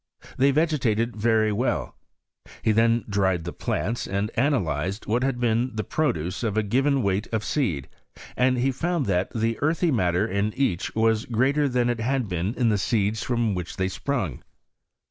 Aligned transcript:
They 0.35 0.51
vege 0.51 0.79
tated 0.79 1.15
very 1.15 1.51
well. 1.51 1.95
He 2.63 2.71
then 2.71 3.05
dried 3.07 3.43
the 3.43 3.53
plants, 3.53 4.07
and 4.07 4.31
analyzed 4.35 5.05
what 5.05 5.21
had 5.23 5.39
been 5.39 5.75
the 5.75 5.83
produce 5.83 6.41
of 6.41 6.57
a 6.57 6.63
given 6.63 6.95
G 6.95 7.01
2 7.03 7.09
84 7.11 7.13
HISTORY 7.13 7.37
OF 7.37 7.43
CHEMISTRY. 7.43 7.67
weight 7.67 7.77
of 7.77 7.85
seed, 7.85 7.89
and 8.35 8.57
he 8.57 8.71
found 8.71 9.05
that 9.05 9.29
the 9.35 9.59
earthy 9.61 9.91
matter 9.91 10.25
in 10.25 10.53
each 10.55 10.95
was 10.95 11.25
greater 11.25 11.69
than 11.69 11.87
it 11.87 11.99
had 11.99 12.27
been 12.27 12.55
in 12.55 12.69
the 12.69 12.79
seeds 12.79 13.21
from 13.21 13.53
which 13.53 13.77
they 13.77 13.87
sprung. 13.87 14.41